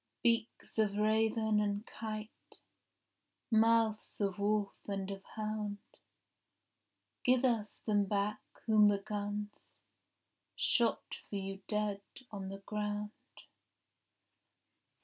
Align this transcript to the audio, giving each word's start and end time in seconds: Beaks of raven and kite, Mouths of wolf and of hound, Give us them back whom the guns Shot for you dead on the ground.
Beaks 0.23 0.79
of 0.79 0.97
raven 0.97 1.59
and 1.59 1.85
kite, 1.85 2.59
Mouths 3.51 4.19
of 4.19 4.39
wolf 4.39 4.75
and 4.87 5.11
of 5.11 5.21
hound, 5.35 5.77
Give 7.23 7.45
us 7.45 7.81
them 7.85 8.05
back 8.05 8.41
whom 8.65 8.87
the 8.87 8.97
guns 8.97 9.51
Shot 10.55 11.17
for 11.29 11.35
you 11.35 11.61
dead 11.67 12.01
on 12.31 12.49
the 12.49 12.57
ground. 12.61 13.11